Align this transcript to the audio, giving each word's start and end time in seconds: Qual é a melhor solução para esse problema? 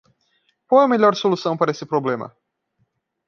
Qual 0.67 0.81
é 0.81 0.85
a 0.85 0.93
melhor 0.93 1.13
solução 1.15 1.55
para 1.55 1.69
esse 1.69 1.85
problema? 1.85 2.35